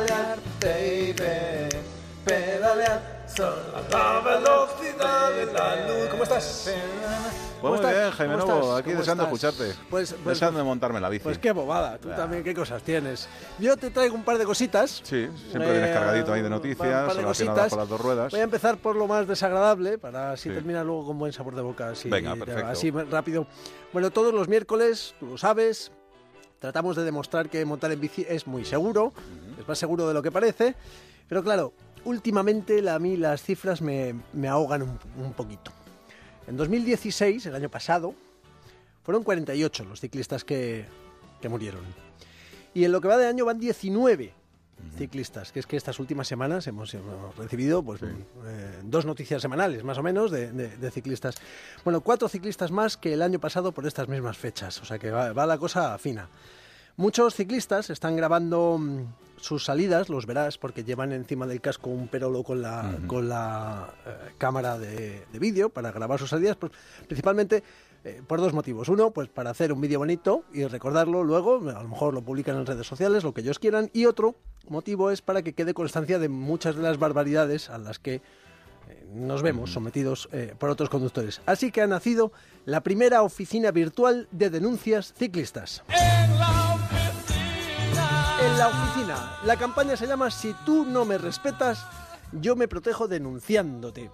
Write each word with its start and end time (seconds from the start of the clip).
pedalear, 0.00 0.38
baby, 0.60 1.68
pedalear. 2.24 3.16
A 3.38 3.82
la 3.90 4.20
velocidad 4.20 5.30
de 5.32 5.52
la 5.52 5.76
luz. 5.86 6.08
¿Cómo 6.10 6.22
estás? 6.22 6.70
Pues 7.60 7.70
muy 7.70 7.74
estás? 7.76 7.92
bien, 7.92 8.10
Jaime 8.12 8.34
¿Cómo 8.38 8.46
Novo, 8.46 8.60
estás? 8.62 8.78
aquí 8.78 8.90
¿Cómo 8.90 8.98
deseando 9.00 9.24
estás? 9.24 9.42
escucharte. 9.44 9.80
Pues, 9.90 10.12
pues, 10.12 10.24
deseando 10.24 10.58
de 10.58 10.64
montarme 10.64 11.00
la 11.00 11.08
bici. 11.08 11.24
pues 11.24 11.38
qué 11.38 11.52
bobada, 11.52 11.98
tú 11.98 12.08
también, 12.10 12.44
qué 12.44 12.54
cosas 12.54 12.82
tienes. 12.82 13.28
Yo 13.58 13.76
te 13.76 13.90
traigo 13.90 14.14
un 14.14 14.22
par 14.24 14.38
de 14.38 14.44
cositas. 14.44 15.00
Sí, 15.02 15.28
siempre 15.50 15.70
vienes 15.72 15.90
Eh, 15.90 15.92
cargadito 15.92 16.32
ahí 16.32 16.40
de 16.40 16.46
un 16.46 16.52
noticias 16.52 17.06
par 17.06 17.16
de 17.16 17.22
cositas. 17.24 17.68
con 17.70 17.78
las 17.78 17.88
dos 17.88 18.00
ruedas. 18.00 18.30
Voy 18.30 18.40
a 18.40 18.44
empezar 18.44 18.76
por 18.78 18.96
lo 18.96 19.06
más 19.06 19.26
desagradable, 19.26 19.98
para 19.98 20.32
así 20.32 20.48
Sí. 20.48 20.54
terminar 20.54 20.86
luego 20.86 21.06
con 21.06 21.18
buen 21.18 21.32
sabor 21.32 21.54
de 21.56 21.62
boca. 21.62 21.88
Así, 21.90 22.08
Venga, 22.08 22.36
perfecto. 22.36 22.66
Así 22.68 22.90
rápido. 22.90 23.46
Bueno, 23.92 24.10
todos 24.10 24.32
los 24.32 24.48
miércoles, 24.48 25.14
tú 25.18 25.26
lo 25.26 25.38
sabes, 25.38 25.90
tratamos 26.58 26.96
de 26.96 27.04
demostrar 27.04 27.48
que 27.50 27.64
montar 27.64 27.92
en 27.92 28.00
bici 28.00 28.24
es 28.28 28.46
muy 28.46 28.64
seguro, 28.64 29.12
es 29.60 29.66
más 29.66 29.78
seguro 29.78 30.08
de 30.08 30.14
lo 30.14 30.22
que 30.22 30.30
parece, 30.32 30.74
pero 31.28 31.42
claro, 31.42 31.72
últimamente 32.04 32.80
la- 32.82 32.94
a 32.94 32.98
mí 32.98 33.16
las 33.16 33.42
cifras 33.42 33.80
me, 33.82 34.14
me 34.32 34.48
ahogan 34.48 34.82
un, 34.82 34.98
un 35.18 35.32
poquito. 35.32 35.70
En 36.46 36.56
2016, 36.56 37.46
el 37.46 37.54
año 37.54 37.68
pasado, 37.68 38.14
fueron 39.02 39.22
48 39.22 39.84
los 39.84 40.00
ciclistas 40.00 40.44
que, 40.44 40.84
que 41.40 41.48
murieron. 41.48 41.82
Y 42.74 42.84
en 42.84 42.92
lo 42.92 43.00
que 43.00 43.08
va 43.08 43.16
de 43.16 43.26
año 43.26 43.44
van 43.44 43.58
19 43.58 44.32
ciclistas, 44.96 45.52
que 45.52 45.60
es 45.60 45.66
que 45.66 45.76
estas 45.76 45.98
últimas 45.98 46.28
semanas 46.28 46.66
hemos, 46.66 46.92
hemos 46.94 47.34
recibido 47.36 47.82
pues, 47.82 48.02
eh, 48.02 48.80
dos 48.84 49.04
noticias 49.06 49.42
semanales, 49.42 49.84
más 49.84 49.98
o 49.98 50.02
menos, 50.02 50.30
de, 50.30 50.52
de- 50.52 50.76
de 50.76 50.90
ciclistas. 50.90 51.36
Bueno, 51.84 52.00
cuatro 52.00 52.28
ciclistas 52.28 52.70
más 52.70 52.96
que 52.96 53.12
el 53.14 53.22
año 53.22 53.38
pasado 53.38 53.72
por 53.72 53.86
estas 53.86 54.08
mismas 54.08 54.36
fechas, 54.36 54.80
o 54.80 54.84
sea 54.84 54.98
que 54.98 55.10
va, 55.10 55.32
va 55.32 55.46
la 55.46 55.58
cosa 55.58 55.96
fina. 55.98 56.28
Muchos 56.98 57.34
ciclistas 57.34 57.90
están 57.90 58.16
grabando 58.16 58.78
mm, 58.78 59.02
sus 59.36 59.64
salidas, 59.64 60.08
los 60.08 60.24
verás, 60.24 60.56
porque 60.56 60.82
llevan 60.82 61.12
encima 61.12 61.46
del 61.46 61.60
casco 61.60 61.90
un 61.90 62.08
perolo 62.08 62.42
con 62.42 62.62
la, 62.62 62.98
con 63.06 63.28
la 63.28 63.92
eh, 64.06 64.10
cámara 64.38 64.78
de, 64.78 65.26
de 65.30 65.38
vídeo 65.38 65.68
para 65.68 65.92
grabar 65.92 66.18
sus 66.18 66.30
salidas, 66.30 66.56
pues, 66.56 66.72
principalmente 67.06 67.62
eh, 68.06 68.22
por 68.24 68.40
dos 68.40 68.52
motivos. 68.52 68.88
Uno, 68.88 69.10
pues 69.10 69.28
para 69.28 69.50
hacer 69.50 69.72
un 69.72 69.80
vídeo 69.80 69.98
bonito 69.98 70.44
y 70.52 70.64
recordarlo 70.64 71.24
luego, 71.24 71.56
a 71.68 71.82
lo 71.82 71.88
mejor 71.88 72.14
lo 72.14 72.22
publican 72.22 72.56
en 72.56 72.64
redes 72.64 72.86
sociales, 72.86 73.24
lo 73.24 73.34
que 73.34 73.40
ellos 73.40 73.58
quieran. 73.58 73.90
Y 73.92 74.06
otro 74.06 74.36
motivo 74.68 75.10
es 75.10 75.22
para 75.22 75.42
que 75.42 75.54
quede 75.54 75.74
constancia 75.74 76.20
de 76.20 76.28
muchas 76.28 76.76
de 76.76 76.82
las 76.82 77.00
barbaridades 77.00 77.68
a 77.68 77.78
las 77.78 77.98
que 77.98 78.14
eh, 78.14 78.20
nos 79.12 79.42
vemos 79.42 79.72
sometidos 79.72 80.28
eh, 80.30 80.54
por 80.56 80.70
otros 80.70 80.88
conductores. 80.88 81.40
Así 81.46 81.72
que 81.72 81.82
ha 81.82 81.88
nacido 81.88 82.30
la 82.64 82.82
primera 82.82 83.22
oficina 83.22 83.72
virtual 83.72 84.28
de 84.30 84.50
denuncias 84.50 85.12
ciclistas. 85.12 85.82
En 85.88 86.38
la 88.56 88.68
oficina. 88.68 89.38
La 89.44 89.56
campaña 89.56 89.96
se 89.96 90.06
llama 90.06 90.30
Si 90.30 90.54
tú 90.64 90.84
no 90.84 91.04
me 91.04 91.18
respetas, 91.18 91.84
yo 92.30 92.54
me 92.54 92.68
protejo 92.68 93.08
denunciándote. 93.08 94.12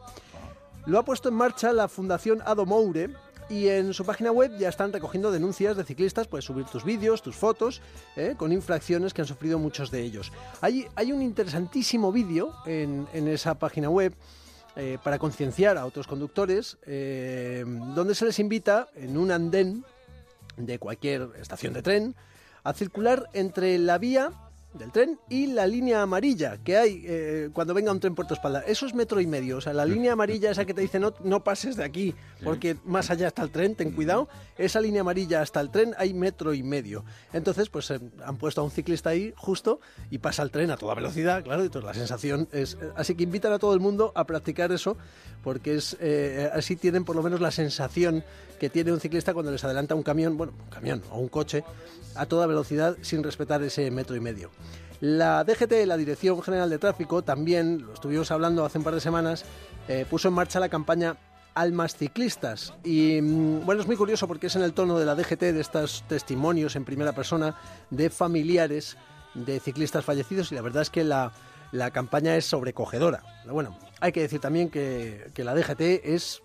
Lo 0.87 0.99
ha 0.99 1.05
puesto 1.05 1.29
en 1.29 1.35
marcha 1.35 1.75
la 1.75 1.89
Fundación 1.89 2.41
Ado 2.47 2.65
Moure 2.65 3.11
y 3.53 3.69
en 3.69 3.93
su 3.93 4.07
página 4.07 4.33
web 4.33 4.57
ya 4.57 4.71
están 4.71 4.95
recogiendo 4.95 5.31
denuncias 5.31 5.77
de 5.77 5.85
ciclistas, 5.85 6.27
puedes 6.27 6.47
subir 6.47 6.65
tus 6.65 6.85
vídeos, 6.85 7.21
tus 7.21 7.37
fotos, 7.37 7.83
¿eh? 8.17 8.35
con 8.39 8.51
infracciones 8.51 9.13
que 9.13 9.21
han 9.21 9.29
sufrido 9.29 9.59
muchos 9.59 9.91
de 9.91 10.01
ellos. 10.01 10.33
Hay, 10.63 11.13
un 11.13 11.21
interesantísimo 11.21 12.11
vídeo 12.13 12.55
en, 12.65 13.07
en 13.13 13.29
esa 13.29 13.55
página 13.55 13.91
web 13.91 14.15
eh, 14.75 14.97
para 15.05 15.19
concienciar 15.19 15.77
a 15.77 15.85
otros 15.85 16.07
conductores, 16.07 16.79
eh, 16.87 17.63
donde 17.95 18.15
se 18.15 18.25
les 18.25 18.39
invita 18.39 18.89
en 18.95 19.19
un 19.19 19.31
andén 19.31 19.85
de 20.57 20.79
cualquier 20.79 21.29
estación 21.39 21.75
de 21.75 21.83
tren 21.83 22.15
a 22.65 22.73
circular 22.73 23.29
entre 23.35 23.77
la 23.79 23.99
vía 23.99 24.33
del 24.75 24.91
tren 24.91 25.19
y 25.29 25.47
la 25.49 25.67
línea 25.67 26.03
amarilla 26.03 26.59
que 26.59 26.77
hay 26.77 27.03
eh, 27.07 27.51
cuando 27.53 27.75
venga 27.75 27.93
un 27.93 28.01
tren 28.01 28.15
por 28.15 28.27
tu 28.27 28.35
espalda. 28.35 28.61
Eso 28.67 28.87
es 28.87 28.95
metro 28.95 29.21
y 29.21 29.27
medio. 29.27 29.59
O 29.59 29.61
sea, 29.61 29.73
la 29.73 29.85
línea 29.85 30.13
amarilla, 30.13 30.51
esa 30.51 30.65
que 30.65 30.75
te 30.75 30.81
dice 30.81 30.99
no, 30.99 31.13
no 31.25 31.45
pases 31.45 31.77
de 31.77 31.85
aquí, 31.85 32.15
porque 32.43 32.77
más 32.85 33.11
allá 33.11 33.29
está 33.29 33.43
el 33.43 33.51
tren, 33.51 33.75
ten 33.75 33.93
cuidado. 33.93 34.29
Esa 34.57 34.81
línea 34.81 35.03
amarilla 35.03 35.43
hasta 35.43 35.61
el 35.61 35.71
tren 35.71 35.95
hay 35.99 36.15
metro 36.15 36.55
y 36.55 36.63
medio. 36.63 37.05
Entonces, 37.33 37.69
pues 37.69 37.91
eh, 37.91 38.01
han 38.25 38.37
puesto 38.37 38.61
a 38.61 38.65
un 38.65 38.71
ciclista 38.71 39.11
ahí 39.11 39.35
justo 39.37 39.81
y 40.11 40.19
pasa 40.19 40.43
el 40.43 40.51
tren 40.51 40.71
a 40.71 40.77
toda 40.77 40.95
velocidad, 40.95 41.43
claro, 41.45 41.63
y 41.63 41.67
entonces 41.67 41.87
la 41.87 41.95
sensación 41.95 42.49
es... 42.53 42.75
eh, 42.81 42.91
Así 42.97 43.15
que 43.15 43.25
invitan 43.25 43.53
a 43.53 43.59
todo 43.59 43.75
el 43.75 43.81
mundo 43.81 44.13
a 44.15 44.25
practicar 44.25 44.73
eso, 44.73 44.97
porque 45.43 45.75
es 45.75 45.97
eh, 46.01 46.51
así 46.53 46.77
tienen 46.77 47.05
por 47.05 47.17
lo 47.17 47.23
menos 47.23 47.41
la 47.41 47.51
sensación 47.51 48.23
que 48.61 48.71
tiene 48.71 48.93
un 48.93 49.01
ciclista 49.01 49.35
cuando 49.35 49.51
les 49.51 49.65
adelanta 49.65 49.95
un 49.95 50.03
camión, 50.05 50.37
bueno, 50.37 50.53
un 50.57 50.71
camión 50.71 51.03
o 51.11 51.19
un 51.19 51.29
coche, 51.29 51.65
a 52.15 52.27
toda 52.27 52.47
velocidad 52.47 52.97
sin 53.03 53.23
respetar 53.25 53.63
ese 53.63 53.91
metro 53.91 54.15
y 54.15 54.21
medio. 54.21 54.51
La 55.03 55.43
DGT, 55.43 55.85
la 55.85 55.97
Dirección 55.97 56.41
General 56.43 56.71
de 56.71 56.79
Tráfico, 56.79 57.23
también, 57.23 57.85
lo 57.85 57.93
estuvimos 57.93 58.31
hablando 58.31 58.65
hace 58.65 58.79
un 58.79 58.85
par 58.85 58.95
de 58.95 59.01
semanas, 59.01 59.45
eh, 59.89 60.07
puso 60.09 60.29
en 60.29 60.35
marcha 60.35 60.61
la 60.61 60.69
campaña 60.69 61.17
Almas 61.57 61.97
Ciclistas. 61.97 62.73
Y 62.85 63.21
mm, 63.21 63.67
bueno, 63.67 63.81
es 63.81 63.89
muy 63.89 63.97
curioso 63.97 64.29
porque 64.29 64.47
es 64.47 64.55
en 64.55 64.63
el 64.63 64.75
tono 64.75 65.01
de 65.01 65.05
la 65.05 65.17
DGT, 65.17 65.41
de 65.41 65.61
estos 65.61 66.05
testimonios 66.07 66.77
en 66.77 66.85
primera 66.85 67.13
persona 67.13 67.57
de 67.91 68.11
familiares 68.11 68.97
de 69.35 69.59
ciclistas 69.59 70.05
fallecidos 70.05 70.53
y 70.53 70.55
la 70.55 70.63
verdad 70.63 70.83
es 70.83 70.91
que 70.91 71.03
la, 71.03 71.33
la 71.73 71.91
campaña 71.91 72.37
es 72.37 72.45
sobrecogedora. 72.45 73.25
Bueno, 73.45 73.77
hay 73.99 74.13
que 74.13 74.21
decir 74.21 74.39
también 74.39 74.71
que, 74.71 75.33
que 75.35 75.43
la 75.43 75.57
DGT 75.57 75.81
es 76.05 76.43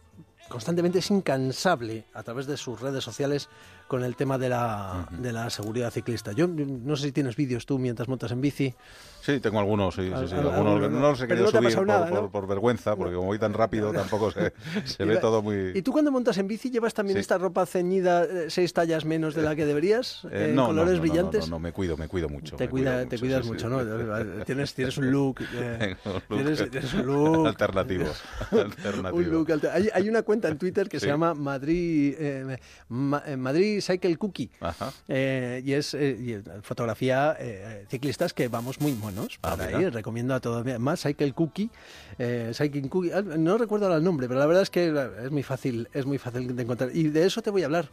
constantemente 0.49 0.99
es 0.99 1.11
incansable 1.11 2.05
a 2.13 2.23
través 2.23 2.47
de 2.47 2.57
sus 2.57 2.81
redes 2.81 3.03
sociales 3.03 3.49
con 3.87 4.03
el 4.03 4.15
tema 4.15 4.37
de 4.37 4.49
la, 4.49 5.07
de 5.11 5.31
la 5.31 5.49
seguridad 5.49 5.91
ciclista. 5.91 6.31
Yo 6.33 6.47
no 6.47 6.95
sé 6.95 7.03
si 7.07 7.11
tienes 7.11 7.35
vídeos 7.35 7.65
tú 7.65 7.79
mientras 7.79 8.07
montas 8.07 8.31
en 8.31 8.41
bici. 8.41 8.73
Sí, 9.21 9.39
tengo 9.41 9.59
algunos, 9.59 9.95
sí, 9.95 10.03
sí, 10.03 10.27
sí, 10.27 10.35
Al- 10.35 10.39
al- 10.47 10.53
algunos 10.53 10.81
que 10.81 10.89
no, 10.89 10.99
los 11.01 11.21
he 11.21 11.27
querido 11.27 11.45
no 11.51 11.51
subir 11.51 11.75
por, 11.75 11.87
nada, 11.87 12.07
por- 12.07 12.21
¿no? 12.23 12.29
por 12.31 12.47
vergüenza, 12.47 12.95
porque 12.95 13.15
como 13.15 13.27
voy 13.27 13.39
tan 13.39 13.53
rápido 13.53 13.91
tampoco 13.93 14.31
se, 14.31 14.53
se 14.85 15.03
ve 15.05 15.17
todo 15.17 15.39
¿Y 15.39 15.41
muy... 15.73 15.81
tú 15.81 15.91
cuando 15.91 16.11
montas 16.11 16.37
en 16.37 16.47
bici 16.47 16.69
llevas 16.69 16.93
también 16.93 17.15
Sí. 17.17 17.21
esta 17.21 17.37
ropa 17.37 17.65
ceñida 17.65 18.23
eh, 18.23 18.45
seis 18.49 18.71
tallas 18.73 19.03
menos 19.05 19.35
de 19.35 19.41
la 19.41 19.55
que 19.55 19.65
deberías? 19.65 20.23
Eh, 20.31 20.47
en 20.49 20.55
no, 20.55 20.67
colores 20.67 20.99
brillantes. 20.99 21.45
No, 21.49 21.55
no, 21.55 21.59
me 21.59 21.71
cuido, 21.73 21.97
me 21.97 22.07
cuido 22.07 22.29
mucho. 22.29 22.55
Te, 22.55 22.65
me 22.65 22.69
cuida, 22.69 22.91
cuido 23.05 23.09
te 23.09 23.15
mucho, 23.15 23.19
cuidas 23.19 23.45
mucho, 23.45 23.69
¿no? 23.69 24.43
Tienes, 24.45 24.73
tienes 24.73 24.97
un 24.97 25.11
look. 25.11 25.41
eh, 25.53 25.95
Tengo 26.03 26.17
un 26.17 26.21
look 26.29 26.43
tienes, 26.55 26.71
tienes 26.71 26.93
un 26.93 27.05
look. 27.07 27.47
alternativo. 27.47 28.05
alternativo. 28.51 29.15
Un 29.17 29.29
look 29.29 29.51
alter- 29.51 29.71
hay, 29.73 29.89
hay 29.93 30.07
una 30.09 30.21
cuenta 30.23 30.47
en 30.47 30.57
Twitter 30.57 30.87
que 30.87 30.99
se 30.99 31.07
llama 31.07 31.33
Madrid, 31.33 32.15
eh, 32.17 32.57
Ma- 32.89 33.23
eh, 33.25 33.35
Madrid 33.37 33.76
Cycle 33.81 34.17
Cookie. 34.17 34.49
Ajá. 34.59 34.91
Eh, 35.07 35.61
y 35.65 35.73
es 35.73 35.93
eh, 35.93 36.41
fotografía 36.61 37.35
eh, 37.39 37.85
ciclistas 37.89 38.33
que 38.33 38.47
vamos 38.47 38.79
muy 38.81 38.93
monos 38.93 39.39
Ah. 39.43 39.55
Recomiendo 39.91 40.33
a 40.33 40.39
todos. 40.39 40.65
Más 40.79 41.01
Cycle 41.01 41.33
Cookie, 41.33 41.69
eh, 42.17 42.51
Cycling 42.53 42.89
Cookie. 42.89 43.11
ah, 43.11 43.21
No 43.21 43.57
recuerdo 43.57 43.85
ahora 43.85 43.97
el 43.97 44.03
nombre, 44.03 44.27
pero 44.27 44.39
la 44.39 44.45
verdad 44.45 44.63
es 44.63 44.69
que 44.69 44.87
es 45.23 45.31
muy 45.31 45.43
fácil, 45.43 45.87
es 45.93 46.05
muy 46.05 46.17
fácil 46.17 46.55
de 46.55 46.63
encontrar. 46.63 46.89
Y 46.95 47.03
de 47.09 47.25
eso 47.25 47.41
te 47.41 47.49
voy 47.49 47.63
a 47.63 47.65
hablar. 47.65 47.89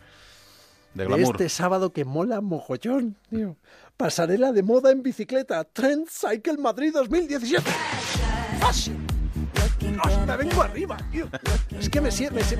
De 0.94 1.04
este 1.22 1.48
sábado 1.48 1.92
que 1.92 2.04
mola 2.04 2.40
mojollón, 2.40 3.16
tío. 3.28 3.56
Pasarela 3.96 4.52
de 4.52 4.62
moda 4.62 4.92
en 4.92 5.02
bicicleta. 5.02 5.64
Trend 5.64 6.06
Cycle 6.08 6.56
Madrid 6.58 6.92
2017. 6.94 7.68
¡Fácil! 8.60 8.96
¡Os, 10.02 10.26
me 10.26 10.36
vengo 10.36 10.62
arriba, 10.62 10.96
tío! 11.10 11.28
Es 11.78 11.88
que 11.88 12.00
me, 12.00 12.10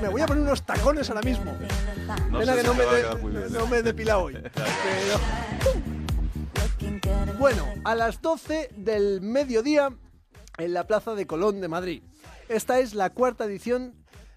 voy 0.08 0.20
a 0.20 0.26
poner 0.26 0.42
unos 0.42 0.64
tacones 0.64 1.08
ahora 1.10 1.22
mismo. 1.22 1.52
No 2.30 2.38
Pena 2.38 2.54
que 2.54 2.60
si 2.60 2.66
no 2.66 2.74
me, 2.74 2.84
de- 2.84 3.50
no 3.50 3.64
¿eh? 3.64 3.68
me 3.70 3.76
he 3.78 3.82
depilado 3.82 4.22
hoy. 4.24 4.34
Pero... 4.34 5.20
Bueno, 7.38 7.66
a 7.84 7.94
las 7.94 8.20
12 8.22 8.70
del 8.76 9.20
mediodía 9.20 9.90
en 10.58 10.74
la 10.74 10.86
Plaza 10.86 11.14
de 11.14 11.26
Colón 11.26 11.60
de 11.60 11.68
Madrid. 11.68 12.02
Esta 12.48 12.78
es 12.78 12.94
la 12.94 13.10
cuarta 13.10 13.44
edición 13.44 13.94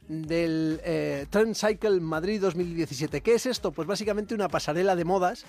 del 0.07 0.79
eh, 0.83 1.25
Trend 1.29 1.55
Cycle 1.55 1.99
Madrid 1.99 2.41
2017. 2.41 3.21
¿Qué 3.21 3.35
es 3.35 3.45
esto? 3.45 3.71
Pues 3.71 3.87
básicamente 3.87 4.33
una 4.33 4.47
pasarela 4.47 4.95
de 4.95 5.05
modas 5.05 5.45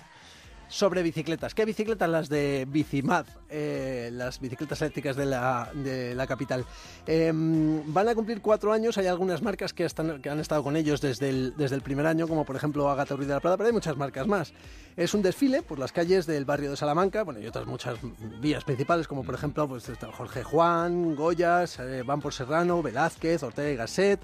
sobre 0.69 1.03
bicicletas. 1.03 1.53
¿Qué 1.53 1.65
bicicletas? 1.65 2.09
Las 2.09 2.29
de 2.29 2.65
Bicimad, 2.69 3.25
eh, 3.49 4.09
las 4.13 4.39
bicicletas 4.39 4.81
eléctricas 4.81 5.15
de 5.15 5.25
la, 5.25 5.69
de 5.73 6.15
la 6.15 6.27
capital. 6.27 6.63
Eh, 7.05 7.31
van 7.33 8.07
a 8.07 8.15
cumplir 8.15 8.41
cuatro 8.41 8.71
años, 8.71 8.97
hay 8.97 9.07
algunas 9.07 9.41
marcas 9.41 9.73
que, 9.73 9.83
están, 9.83 10.21
que 10.21 10.29
han 10.29 10.39
estado 10.39 10.63
con 10.63 10.75
ellos 10.75 11.01
desde 11.01 11.29
el, 11.29 11.53
desde 11.57 11.75
el 11.75 11.81
primer 11.81 12.05
año, 12.05 12.27
como 12.27 12.45
por 12.45 12.55
ejemplo 12.55 12.89
Agata 12.89 13.15
Ruiz 13.15 13.27
de 13.27 13.33
la 13.33 13.39
Prada, 13.39 13.57
pero 13.57 13.67
hay 13.67 13.73
muchas 13.73 13.97
marcas 13.97 14.27
más. 14.27 14.53
Es 14.95 15.13
un 15.13 15.21
desfile 15.21 15.61
por 15.61 15.79
las 15.79 15.91
calles 15.91 16.25
del 16.25 16.45
barrio 16.45 16.71
de 16.71 16.77
Salamanca, 16.77 17.23
bueno, 17.23 17.39
y 17.39 17.47
otras 17.47 17.65
muchas 17.65 17.97
vías 18.39 18.63
principales, 18.63 19.07
como 19.07 19.23
por 19.23 19.35
ejemplo 19.35 19.67
pues, 19.67 19.91
Jorge 20.13 20.43
Juan, 20.43 21.15
Goyas, 21.15 21.79
eh, 21.79 22.03
Van 22.05 22.21
por 22.21 22.33
Serrano, 22.33 22.83
Velázquez, 22.83 23.41
Ortega 23.43 23.71
y 23.71 23.75
Gasset. 23.75 24.19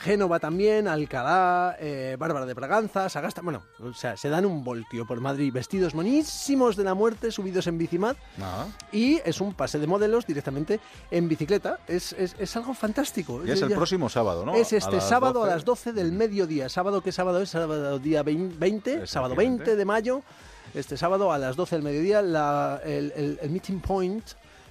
Génova 0.00 0.38
también, 0.38 0.86
Alcalá, 0.86 1.76
eh, 1.80 2.16
Bárbara 2.18 2.46
de 2.46 2.54
Braganza, 2.54 3.08
Sagasta. 3.08 3.42
Bueno, 3.42 3.62
o 3.80 3.92
sea, 3.92 4.16
se 4.16 4.28
dan 4.28 4.46
un 4.46 4.62
voltio 4.62 5.06
por 5.06 5.20
Madrid, 5.20 5.52
vestidos 5.52 5.94
monísimos 5.94 6.76
de 6.76 6.84
la 6.84 6.94
muerte, 6.94 7.32
subidos 7.32 7.66
en 7.66 7.78
bicimad. 7.78 8.14
Ah, 8.40 8.66
Y 8.92 9.20
es 9.24 9.40
un 9.40 9.54
pase 9.54 9.78
de 9.80 9.86
modelos 9.88 10.24
directamente 10.26 10.78
en 11.10 11.28
bicicleta. 11.28 11.80
Es, 11.88 12.12
es, 12.12 12.36
es 12.38 12.56
algo 12.56 12.74
fantástico. 12.74 13.42
y 13.44 13.50
es 13.50 13.60
el 13.62 13.70
Ya- 13.70 13.76
próximo 13.76 14.08
sábado, 14.08 14.46
¿no? 14.46 14.54
Es 14.54 14.72
este 14.72 15.00
sábado 15.00 15.40
12. 15.40 15.50
a 15.50 15.54
las 15.56 15.64
12 15.64 15.92
del 15.92 16.12
mediodía. 16.12 16.68
¿Sábado 16.68 17.00
qué 17.02 17.10
sábado 17.10 17.42
es? 17.42 17.50
Sábado 17.50 17.98
día 17.98 18.22
20, 18.22 19.06
sábado 19.06 19.34
Exactamente. 19.34 19.40
20 19.64 19.76
de 19.76 19.84
mayo. 19.84 20.22
este 20.74 20.96
sábado 20.96 21.32
a 21.32 21.38
las 21.38 21.56
12 21.56 21.74
del 21.76 21.82
mediodía. 21.82 22.22
La- 22.22 22.80
el, 22.84 23.12
el- 23.16 23.38
el 23.42 23.50
meeting 23.50 23.80
point, 23.80 24.24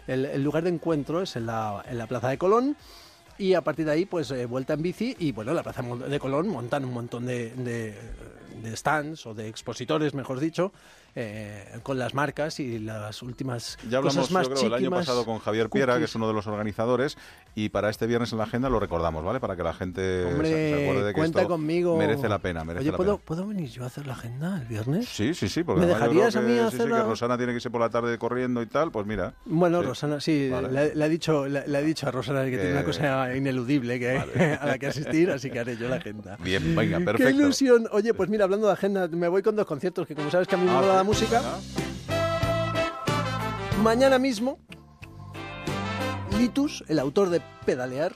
el, 0.08 0.24
el 0.26 0.42
lugar 0.42 0.64
de 0.64 0.70
encuentro 0.70 1.22
es 1.22 1.36
en 1.36 1.48
la, 1.48 1.84
en 1.86 1.98
la 1.98 2.08
Plaza 2.08 2.30
de 2.30 2.38
Colón. 2.38 2.78
Y 3.40 3.54
a 3.54 3.62
partir 3.62 3.86
de 3.86 3.92
ahí, 3.92 4.06
pues 4.06 4.32
eh, 4.32 4.46
vuelta 4.46 4.74
en 4.74 4.82
bici 4.82 5.16
y 5.20 5.32
bueno, 5.32 5.54
la 5.54 5.64
Plaza 5.64 5.82
de 5.84 6.20
Colón 6.20 6.48
montan 6.50 6.84
un 6.86 6.94
montón 6.94 7.26
de- 7.26 7.54
de 8.64 8.76
stands 8.76 9.26
o 9.26 9.34
de 9.34 9.48
expositores, 9.48 10.14
mejor 10.14 10.40
dicho, 10.40 10.72
eh, 11.16 11.80
con 11.84 11.98
las 11.98 12.14
marcas 12.14 12.60
y 12.60 12.78
las 12.80 13.22
últimas 13.24 13.78
Ya 13.90 13.98
hablamos, 13.98 14.18
cosas 14.18 14.32
más 14.32 14.48
yo 14.48 14.54
creo, 14.54 14.68
el 14.68 14.74
año 14.74 14.90
pasado 14.92 15.26
con 15.26 15.40
Javier 15.40 15.70
Piera, 15.70 15.98
que 15.98 16.04
es 16.06 16.14
uno 16.16 16.28
de 16.28 16.34
los 16.34 16.46
organizadores, 16.48 17.18
y 17.56 17.70
para 17.70 17.90
este 17.90 18.06
viernes 18.06 18.32
en 18.34 18.38
la 18.38 18.44
agenda 18.44 18.70
lo 18.70 18.80
recordamos, 18.80 19.24
¿vale? 19.24 19.40
Para 19.40 19.56
que 19.56 19.64
la 19.64 19.74
gente 19.74 20.02
se- 20.02 20.28
se 20.28 20.34
Hombre, 20.34 20.84
acuerde 20.84 21.04
de 21.06 21.14
que 21.14 21.20
cuenta 21.20 21.42
esto 21.42 21.50
conmigo. 21.54 21.98
merece 21.98 22.30
la 22.30 22.38
pena, 22.40 22.64
merece 22.64 22.82
Oye, 22.84 22.92
la 22.92 22.98
¿puedo, 22.98 23.18
pena. 23.18 23.26
¿puedo 23.26 23.48
venir 23.48 23.70
yo 23.70 23.84
a 23.84 23.88
hacer 23.88 24.06
la 24.06 24.14
agenda 24.14 24.58
el 24.62 24.68
viernes? 24.68 25.08
Sí, 25.10 25.34
sí, 25.34 25.50
sí, 25.50 25.64
porque 25.64 25.80
¿Me 25.82 25.86
además 25.94 26.02
yo 26.02 26.12
creo 26.12 26.24
dejarías 26.26 26.36
a 26.36 26.42
mí 26.42 26.48
que, 26.48 26.54
sí, 26.54 26.70
sí, 26.70 26.76
hacerla? 26.76 26.98
que 26.98 27.04
Rosana 27.04 27.38
tiene 27.38 27.52
que 27.54 27.56
irse 27.58 27.70
por 27.72 27.82
la 27.82 27.90
tarde 27.90 28.18
corriendo 28.20 28.62
y 28.62 28.68
tal, 28.68 28.92
pues 28.92 29.08
mira. 29.08 29.34
Bueno, 29.46 29.82
Sí. 29.82 29.88
Rosana, 29.88 30.20
sí, 30.20 30.50
Vale. 30.52 30.72
le, 30.72 30.96
le 30.96 31.04
ha 31.04 31.10
dicho, 31.10 31.48
le, 31.48 31.68
le 31.68 31.78
ha 31.78 31.82
dicho 31.82 32.08
a 32.08 32.12
Rosana 32.12 32.44
que, 32.46 32.52
Que- 32.52 32.58
tiene 32.58 32.72
una 32.74 32.84
cosa 32.84 33.36
ineludible 33.36 34.00
que, 34.00 34.18
a 34.62 34.66
la 34.66 34.78
que 34.78 34.88
asistir, 34.88 35.32
así 35.32 35.50
que 35.50 35.60
haré 35.60 35.78
yo 35.78 35.88
la 35.90 35.96
agenda. 35.98 36.38
Bien, 36.44 36.76
venga, 36.76 37.00
¡Qué 37.00 37.06
perfecto. 37.06 37.32
ilusión! 37.42 37.88
Oye, 37.92 38.14
pues 38.14 38.30
mira, 38.30 38.47
hablando 38.48 38.68
de 38.68 38.74
agenda, 38.74 39.08
me 39.08 39.28
voy 39.28 39.42
con 39.44 39.56
dos 39.56 39.66
conciertos 39.66 40.08
que 40.08 40.16
como 40.16 40.32
sabes 40.32 40.48
que 40.48 40.56
a 40.56 40.58
mí 40.58 40.66
me 40.66 40.72
Ah, 40.72 40.82
mola 40.82 40.96
la 40.96 41.04
música. 41.04 41.42
Mañana 43.84 44.18
mismo, 44.20 44.58
Litus, 46.38 46.84
el 46.88 47.00
autor 47.00 47.30
de 47.30 47.42
Pedalear, 47.66 48.16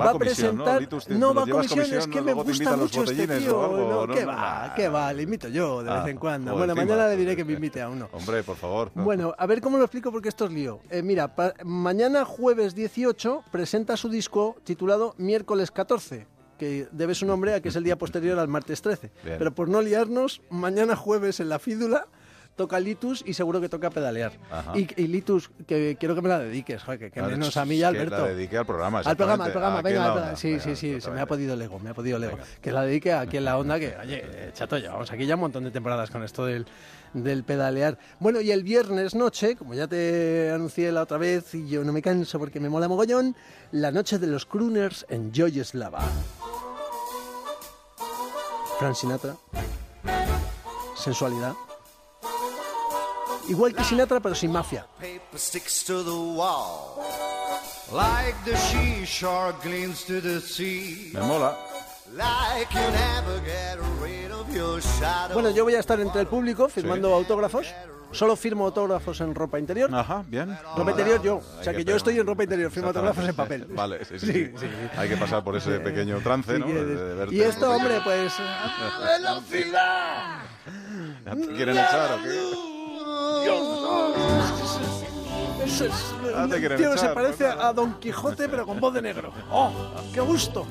Va 0.00 0.10
a 0.10 0.12
comisión, 0.12 0.56
¿no? 0.56 0.80
Litus, 0.80 1.04
te- 1.06 1.14
no 1.14 1.34
los 1.34 1.36
va 1.36 1.42
a 1.42 1.50
comisión, 1.52 1.80
es 1.98 2.06
que 2.06 2.18
¿no? 2.20 2.24
me 2.24 2.32
gusta 2.32 2.74
mucho 2.76 3.04
este 3.04 3.38
tío. 3.38 3.58
o 3.58 3.64
algo, 3.64 4.06
no. 4.06 4.14
¿Qué 4.14 4.22
No, 4.22 4.28
va? 4.28 4.72
¿Qué 4.74 4.88
va? 4.88 5.12
Le 5.12 5.22
invito 5.24 5.48
yo 5.48 5.82
de 5.82 5.90
Ah, 5.90 6.00
vez 6.02 6.12
en 6.12 6.16
cuando. 6.18 6.52
joder, 6.52 6.68
bueno, 6.68 6.74
mañana 6.80 7.06
le 7.08 7.16
diré 7.16 7.36
que 7.36 7.44
me 7.44 7.52
invite 7.52 7.82
a 7.82 7.88
uno. 7.90 8.08
Hombre, 8.12 8.42
por 8.42 8.56
favor. 8.56 8.90
Bueno, 8.94 9.34
a 9.36 9.46
ver 9.46 9.60
cómo 9.60 9.76
lo 9.76 9.84
explico 9.84 10.10
porque 10.10 10.30
esto 10.30 10.46
es 10.46 10.52
lío. 10.52 10.80
Eh, 10.88 11.02
mira, 11.02 11.34
mañana 11.64 12.24
jueves 12.24 12.74
18 12.74 13.44
presenta 13.50 13.96
su 13.98 14.08
disco 14.08 14.56
titulado 14.64 15.14
Miércoles 15.18 15.70
14, 15.70 16.26
que 16.60 16.86
debe 16.92 17.14
su 17.14 17.24
nombre 17.24 17.54
a 17.54 17.60
que 17.62 17.70
es 17.70 17.76
el 17.76 17.84
día 17.84 17.96
posterior 17.96 18.38
al 18.38 18.46
martes 18.46 18.82
13. 18.82 19.10
Bien. 19.24 19.38
Pero 19.38 19.54
por 19.54 19.68
no 19.68 19.80
liarnos, 19.80 20.42
mañana 20.50 20.94
jueves 20.94 21.40
en 21.40 21.48
la 21.48 21.58
Fídula 21.58 22.06
toca 22.56 22.78
Litus 22.78 23.22
y 23.26 23.32
seguro 23.32 23.58
que 23.62 23.70
toca 23.70 23.88
pedalear. 23.88 24.32
Y, 24.74 24.86
y 25.02 25.06
Litus, 25.06 25.50
que 25.66 25.96
quiero 25.98 26.14
que 26.14 26.20
me 26.20 26.28
la 26.28 26.38
dediques, 26.40 26.82
joder, 26.82 26.98
que, 26.98 27.10
que 27.10 27.22
menos 27.22 27.56
a 27.56 27.64
mí 27.64 27.76
y 27.76 27.82
a 27.82 27.90
que 27.90 27.98
Alberto. 27.98 28.18
La 28.26 28.34
dediqué 28.34 28.58
al 28.58 28.66
programa. 28.66 28.98
Al 28.98 29.16
programa, 29.16 29.44
al 29.46 29.52
programa, 29.52 29.78
en 29.78 29.84
venga, 29.84 30.04
al 30.04 30.12
programa. 30.12 30.36
sí, 30.36 30.48
Venga, 30.50 30.62
sí, 30.64 30.76
sí, 30.76 31.00
se 31.00 31.10
me 31.10 31.20
ha 31.22 31.26
podido 31.26 31.54
el 31.54 31.62
ego, 31.62 31.78
me 31.78 31.88
ha 31.88 31.94
podido 31.94 32.18
el 32.18 32.24
ego. 32.24 32.36
Venga. 32.36 32.48
Que 32.60 32.70
la 32.72 32.82
dedique 32.82 33.14
aquí 33.14 33.38
en 33.38 33.46
la 33.46 33.56
onda, 33.56 33.78
que, 33.80 33.96
oye, 33.96 34.50
chato, 34.52 34.76
llevamos 34.76 35.10
aquí 35.10 35.24
ya 35.24 35.36
un 35.36 35.40
montón 35.40 35.64
de 35.64 35.70
temporadas 35.70 36.10
con 36.10 36.22
esto 36.22 36.44
del, 36.44 36.66
del 37.14 37.44
pedalear. 37.44 37.96
Bueno, 38.18 38.42
y 38.42 38.50
el 38.50 38.62
viernes 38.62 39.14
noche, 39.14 39.56
como 39.56 39.72
ya 39.72 39.86
te 39.88 40.50
anuncié 40.50 40.92
la 40.92 41.02
otra 41.02 41.16
vez, 41.16 41.54
y 41.54 41.66
yo 41.66 41.82
no 41.82 41.94
me 41.94 42.02
canso 42.02 42.38
porque 42.38 42.60
me 42.60 42.68
mola 42.68 42.88
mogollón, 42.88 43.36
la 43.72 43.90
noche 43.90 44.18
de 44.18 44.26
los 44.26 44.44
crooners 44.44 45.06
en 45.08 45.32
Joyeslava. 45.32 46.00
Frank 48.80 48.96
Sinatra. 48.96 49.36
Sensualidad. 50.96 51.54
Igual 53.46 53.74
que 53.74 53.84
Sinatra, 53.84 54.20
pero 54.20 54.34
sin 54.34 54.50
mafia. 54.50 54.86
Me 61.12 61.20
mola. 61.20 61.69
Like 62.16 62.72
you 62.74 62.80
never 62.90 63.40
get 63.44 63.78
rid 64.02 64.30
of 64.32 64.48
your 64.54 64.80
shadow. 64.80 65.34
Bueno, 65.34 65.50
yo 65.50 65.64
voy 65.64 65.74
a 65.74 65.80
estar 65.80 66.00
entre 66.00 66.20
el 66.22 66.26
público 66.26 66.68
firmando 66.68 67.14
autógrafos. 67.14 67.66
Solo 68.12 68.34
firmo 68.34 68.64
autógrafos 68.66 69.20
en 69.20 69.32
ropa 69.36 69.60
interior. 69.60 69.88
Ajá, 69.94 70.24
bien. 70.26 70.58
Ropa 70.76 70.90
interior 70.90 71.22
yo. 71.22 71.36
O 71.36 71.62
sea 71.62 71.72
que 71.72 71.84
yo 71.84 71.94
estoy 71.94 72.18
en 72.18 72.26
ropa 72.26 72.42
interior, 72.42 72.68
firmo 72.72 72.88
autógrafos 72.88 73.28
en 73.28 73.36
papel. 73.36 73.66
Vale, 73.70 74.04
sí, 74.04 74.18
sí, 74.18 74.26
Sí, 74.26 74.32
sí. 74.46 74.52
sí. 74.58 74.66
Hay 74.96 75.08
que 75.08 75.16
pasar 75.16 75.44
por 75.44 75.56
ese 75.56 75.78
pequeño 75.78 76.18
trance, 76.18 76.58
¿no? 76.58 76.66
De- 76.66 76.84
de 76.84 77.14
verte 77.14 77.34
y 77.36 77.40
esto, 77.42 77.70
hombre, 77.70 78.00
pues. 78.02 78.32
¡a 78.40 78.98
¡Velocidad! 79.18 80.38
¿Ya 81.24 81.34
te 81.36 81.46
¿Quieren 81.54 81.78
echar 81.78 82.12
o 82.12 82.22
qué? 82.22 82.30
Eso 85.64 85.84
es. 85.84 86.14
Ah, 86.34 86.46
te 86.50 86.58
quieren 86.58 86.78
tío, 86.78 86.90
se 86.92 86.96
echar, 86.98 87.14
parece 87.14 87.44
pues 87.44 87.56
nada. 87.56 87.68
a 87.68 87.72
Don 87.72 87.94
Quijote, 88.00 88.48
pero 88.48 88.66
con 88.66 88.80
voz 88.80 88.92
de 88.94 89.02
negro. 89.02 89.32
¡Oh! 89.52 89.70
¡Qué 90.12 90.20
gusto! 90.20 90.66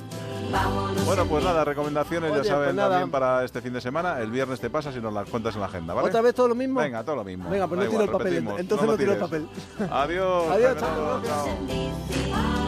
Bueno, 1.05 1.25
pues 1.25 1.43
nada, 1.43 1.63
recomendaciones 1.65 2.31
Oye, 2.31 2.43
ya 2.43 2.49
saben 2.49 2.65
pues 2.65 2.75
nada. 2.75 2.89
también 2.89 3.11
para 3.11 3.43
este 3.43 3.61
fin 3.61 3.73
de 3.73 3.81
semana. 3.81 4.19
El 4.19 4.31
viernes 4.31 4.59
te 4.59 4.69
pasas 4.69 4.95
y 4.95 5.01
nos 5.01 5.13
las 5.13 5.29
cuentas 5.29 5.55
en 5.55 5.61
la 5.61 5.67
agenda, 5.67 5.93
¿vale? 5.93 6.09
¿Otra 6.09 6.21
vez 6.21 6.35
todo 6.35 6.47
lo 6.47 6.55
mismo? 6.55 6.79
Venga, 6.79 7.03
todo 7.03 7.17
lo 7.17 7.23
mismo. 7.23 7.49
Venga, 7.49 7.67
pues 7.67 7.81
no 7.81 7.87
tiro 7.89 8.03
el 8.03 8.09
papel. 8.09 8.47
Entonces 8.57 8.85
no, 8.85 8.91
lo 8.91 8.97
tiro 8.97 9.13
el 9.13 9.19
papel. 9.19 9.47
Adiós. 9.89 10.51
Adiós, 10.51 10.77
chao. 10.77 12.58